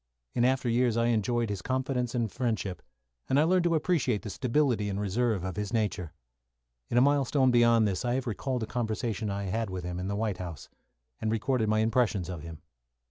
In 0.33 0.43
after 0.45 0.67
years 0.67 0.97
I 0.97 1.09
enjoyed 1.09 1.51
his 1.51 1.61
confidence 1.61 2.15
and 2.15 2.31
friendship, 2.31 2.81
and 3.29 3.39
I 3.39 3.43
learned 3.43 3.65
to 3.65 3.75
appreciate 3.75 4.23
the 4.23 4.31
stability 4.31 4.89
and 4.89 4.99
reserve 4.99 5.43
of 5.43 5.57
his 5.57 5.71
nature. 5.71 6.11
In 6.89 6.97
a 6.97 7.01
Milestone 7.01 7.51
beyond 7.51 7.87
this, 7.87 8.03
I 8.03 8.15
have 8.15 8.25
recalled 8.25 8.63
a 8.63 8.65
conversation 8.65 9.29
I 9.29 9.43
had 9.43 9.69
with 9.69 9.83
him 9.83 9.99
at 9.99 10.07
the 10.07 10.15
White 10.15 10.37
House, 10.37 10.69
and 11.19 11.31
recorded 11.31 11.69
my 11.69 11.81
impressions 11.81 12.29
of 12.29 12.41
him. 12.41 12.63